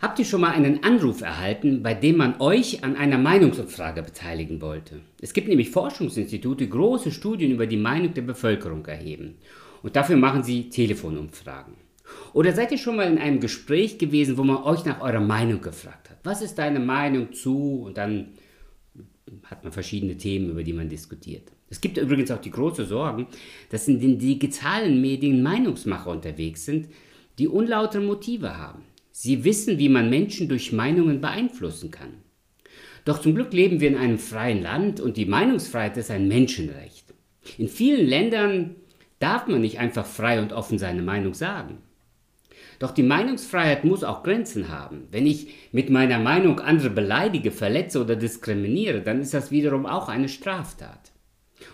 [0.00, 4.60] Habt ihr schon mal einen Anruf erhalten, bei dem man euch an einer Meinungsumfrage beteiligen
[4.60, 5.00] wollte?
[5.20, 9.38] Es gibt nämlich Forschungsinstitute, die große Studien über die Meinung der Bevölkerung erheben.
[9.82, 11.74] Und dafür machen sie Telefonumfragen.
[12.32, 15.60] Oder seid ihr schon mal in einem Gespräch gewesen, wo man euch nach eurer Meinung
[15.60, 16.18] gefragt hat?
[16.22, 17.82] Was ist deine Meinung zu?
[17.84, 18.34] Und dann
[19.44, 21.50] hat man verschiedene Themen, über die man diskutiert.
[21.70, 23.26] Es gibt übrigens auch die große Sorge,
[23.70, 26.88] dass in den digitalen Medien Meinungsmacher unterwegs sind,
[27.40, 28.82] die unlautere Motive haben.
[29.20, 32.22] Sie wissen, wie man Menschen durch Meinungen beeinflussen kann.
[33.04, 37.12] Doch zum Glück leben wir in einem freien Land und die Meinungsfreiheit ist ein Menschenrecht.
[37.58, 38.76] In vielen Ländern
[39.18, 41.78] darf man nicht einfach frei und offen seine Meinung sagen.
[42.78, 45.08] Doch die Meinungsfreiheit muss auch Grenzen haben.
[45.10, 50.08] Wenn ich mit meiner Meinung andere beleidige, verletze oder diskriminiere, dann ist das wiederum auch
[50.08, 51.10] eine Straftat.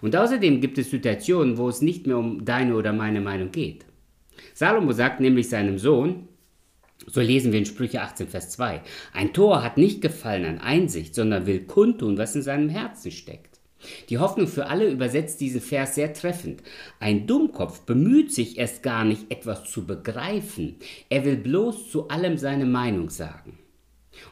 [0.00, 3.84] Und außerdem gibt es Situationen, wo es nicht mehr um deine oder meine Meinung geht.
[4.54, 6.28] Salomo sagt nämlich seinem Sohn,
[7.06, 11.14] so lesen wir in Sprüche 18, Vers 2, ein Tor hat nicht Gefallen an Einsicht,
[11.14, 13.60] sondern will kundtun, was in seinem Herzen steckt.
[14.08, 16.62] Die Hoffnung für alle übersetzt diesen Vers sehr treffend.
[17.00, 20.76] Ein Dummkopf bemüht sich erst gar nicht, etwas zu begreifen.
[21.08, 23.58] Er will bloß zu allem seine Meinung sagen.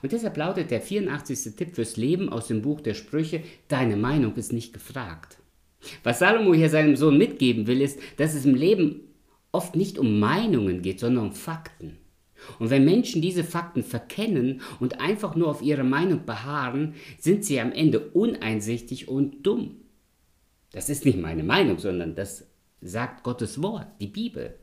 [0.02, 1.56] Und deshalb lautet der 84.
[1.56, 5.38] Tipp fürs Leben aus dem Buch der Sprüche, deine Meinung ist nicht gefragt.
[6.02, 9.00] Was Salomo hier seinem Sohn mitgeben will, ist, dass es im Leben
[9.50, 11.96] oft nicht um Meinungen geht, sondern um Fakten.
[12.58, 17.60] Und wenn Menschen diese Fakten verkennen und einfach nur auf ihre Meinung beharren, sind sie
[17.60, 19.76] am Ende uneinsichtig und dumm.
[20.72, 22.46] Das ist nicht meine Meinung, sondern das
[22.80, 24.54] sagt Gottes Wort, die Bibel.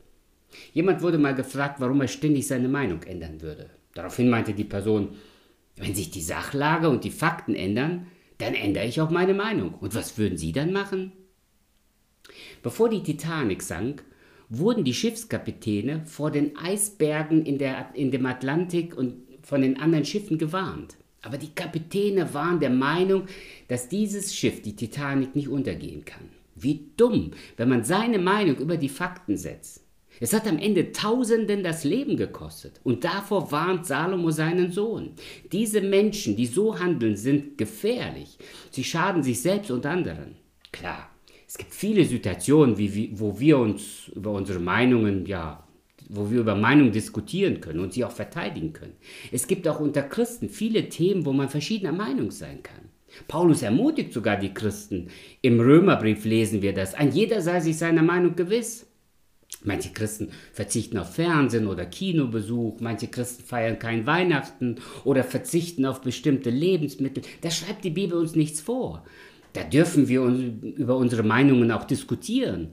[0.72, 3.70] Jemand wurde mal gefragt, warum er ständig seine Meinung ändern würde.
[3.94, 5.16] Daraufhin meinte die Person,
[5.76, 8.06] wenn sich die Sachlage und die Fakten ändern,
[8.38, 9.74] dann ändere ich auch meine Meinung.
[9.74, 11.12] Und was würden Sie dann machen?
[12.62, 14.04] Bevor die Titanic sank,
[14.48, 20.04] wurden die Schiffskapitäne vor den Eisbergen in, der, in dem Atlantik und von den anderen
[20.04, 20.96] Schiffen gewarnt.
[21.22, 23.24] Aber die Kapitäne waren der Meinung,
[23.66, 26.30] dass dieses Schiff, die Titanic, nicht untergehen kann.
[26.54, 29.84] Wie dumm, wenn man seine Meinung über die Fakten setzt.
[30.20, 32.80] Es hat am Ende Tausenden das Leben gekostet.
[32.82, 35.10] Und davor warnt Salomo seinen Sohn.
[35.52, 38.38] Diese Menschen, die so handeln, sind gefährlich.
[38.70, 40.36] Sie schaden sich selbst und anderen.
[40.72, 41.10] Klar,
[41.48, 45.66] es gibt viele Situationen, wie, wo wir uns über unsere Meinungen, ja,
[46.10, 48.92] wo wir über Meinungen diskutieren können und sie auch verteidigen können.
[49.32, 52.90] Es gibt auch unter Christen viele Themen, wo man verschiedener Meinung sein kann.
[53.28, 55.08] Paulus ermutigt sogar die Christen.
[55.40, 56.92] Im Römerbrief lesen wir das.
[56.92, 58.86] Ein jeder sei sich seiner Meinung gewiss.
[59.64, 66.02] Manche Christen verzichten auf Fernsehen oder Kinobesuch, manche Christen feiern kein Weihnachten oder verzichten auf
[66.02, 67.22] bestimmte Lebensmittel.
[67.40, 69.04] Da schreibt die Bibel uns nichts vor
[69.52, 72.68] da dürfen wir über unsere Meinungen auch diskutieren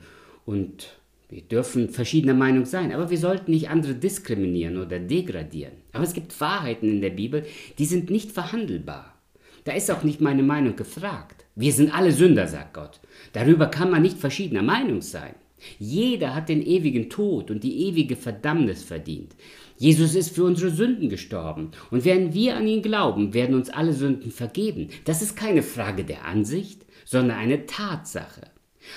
[0.45, 0.97] und
[1.29, 5.73] wir dürfen verschiedener Meinung sein, aber wir sollten nicht andere diskriminieren oder degradieren.
[5.91, 7.45] Aber es gibt Wahrheiten in der Bibel,
[7.79, 9.15] die sind nicht verhandelbar.
[9.63, 11.45] Da ist auch nicht meine Meinung gefragt.
[11.55, 12.99] Wir sind alle Sünder, sagt Gott.
[13.33, 15.33] Darüber kann man nicht verschiedener Meinung sein.
[15.79, 19.35] Jeder hat den ewigen Tod und die ewige Verdammnis verdient.
[19.77, 21.71] Jesus ist für unsere Sünden gestorben.
[21.91, 24.89] Und wenn wir an ihn glauben, werden uns alle Sünden vergeben.
[25.03, 28.49] Das ist keine Frage der Ansicht, sondern eine Tatsache.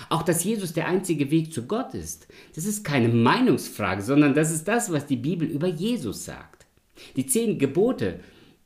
[0.08, 4.52] Auch dass Jesus der einzige Weg zu Gott ist, das ist keine Meinungsfrage, sondern das
[4.52, 6.66] ist das, was die Bibel über Jesus sagt.
[7.16, 8.20] Die zehn Gebote,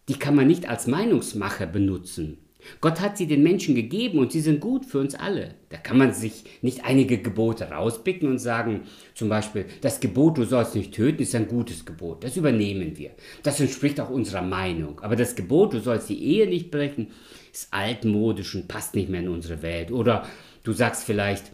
[0.08, 2.38] die kann man nicht als Meinungsmacher benutzen.
[2.80, 5.54] Gott hat sie den Menschen gegeben und sie sind gut für uns alle.
[5.68, 8.82] Da kann man sich nicht einige Gebote rauspicken und sagen,
[9.14, 12.24] zum Beispiel, das Gebot, du sollst nicht töten, ist ein gutes Gebot.
[12.24, 13.10] Das übernehmen wir.
[13.42, 15.00] Das entspricht auch unserer Meinung.
[15.00, 17.08] Aber das Gebot, du sollst die Ehe nicht brechen,
[17.52, 19.92] ist altmodisch und passt nicht mehr in unsere Welt.
[19.92, 20.26] Oder
[20.62, 21.52] du sagst vielleicht,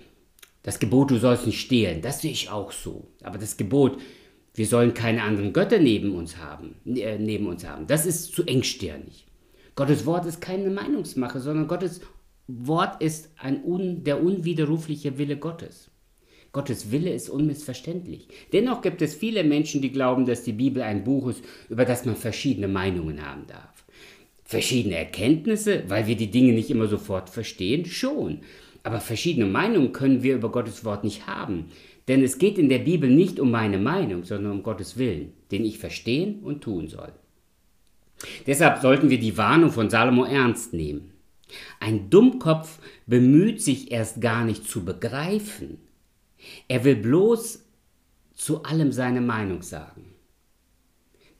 [0.62, 3.08] das Gebot, du sollst nicht stehlen, das sehe ich auch so.
[3.22, 3.98] Aber das Gebot,
[4.54, 8.44] wir sollen keine anderen Götter neben uns haben, äh, neben uns haben, das ist zu
[8.44, 9.27] engstirnig.
[9.78, 12.00] Gottes Wort ist keine Meinungsmache, sondern Gottes
[12.48, 15.92] Wort ist ein un, der unwiderrufliche Wille Gottes.
[16.50, 18.26] Gottes Wille ist unmissverständlich.
[18.52, 22.04] Dennoch gibt es viele Menschen, die glauben, dass die Bibel ein Buch ist, über das
[22.04, 23.84] man verschiedene Meinungen haben darf.
[24.42, 28.40] Verschiedene Erkenntnisse, weil wir die Dinge nicht immer sofort verstehen, schon.
[28.82, 31.66] Aber verschiedene Meinungen können wir über Gottes Wort nicht haben.
[32.08, 35.64] Denn es geht in der Bibel nicht um meine Meinung, sondern um Gottes Willen, den
[35.64, 37.12] ich verstehen und tun soll.
[38.46, 41.12] Deshalb sollten wir die Warnung von Salomo ernst nehmen.
[41.80, 45.78] Ein Dummkopf bemüht sich erst gar nicht zu begreifen.
[46.68, 47.64] Er will bloß
[48.34, 50.14] zu allem seine Meinung sagen.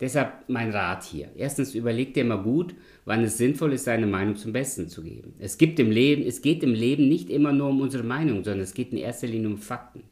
[0.00, 1.30] Deshalb mein Rat hier.
[1.36, 5.34] Erstens überleg dir mal gut, wann es sinnvoll ist, seine Meinung zum Besten zu geben.
[5.40, 8.60] Es, gibt im Leben, es geht im Leben nicht immer nur um unsere Meinung, sondern
[8.60, 10.04] es geht in erster Linie um Fakten.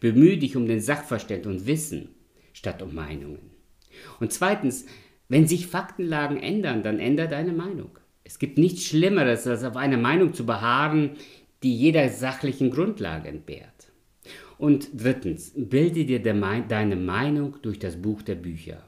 [0.00, 2.08] Bemühe dich um den Sachverstand und Wissen
[2.54, 3.50] statt um Meinungen.
[4.18, 4.86] Und zweitens,
[5.28, 7.98] Wenn sich Faktenlagen ändern, dann ändert deine Meinung.
[8.24, 11.12] Es gibt nichts Schlimmeres, als auf einer Meinung zu beharren,
[11.62, 13.90] die jeder sachlichen Grundlage entbehrt.
[14.58, 18.84] Und drittens, bilde dir deine Meinung durch das Buch der Bücher.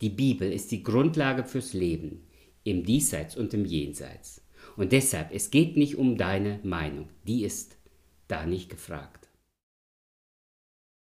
[0.00, 2.22] Die Bibel ist die Grundlage fürs Leben,
[2.64, 4.42] im Diesseits und im Jenseits.
[4.76, 7.76] Und deshalb, es geht nicht um deine Meinung, die ist
[8.28, 9.27] da nicht gefragt.